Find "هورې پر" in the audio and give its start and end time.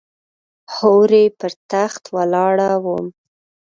0.75-1.51